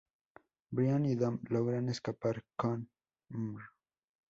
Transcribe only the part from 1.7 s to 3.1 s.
escapar con